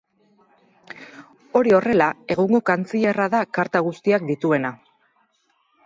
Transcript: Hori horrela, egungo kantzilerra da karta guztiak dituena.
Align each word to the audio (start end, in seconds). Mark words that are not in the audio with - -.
Hori 1.59 1.75
horrela, 1.79 2.09
egungo 2.37 2.63
kantzilerra 2.73 3.31
da 3.37 3.45
karta 3.59 3.87
guztiak 3.91 4.29
dituena. 4.35 4.77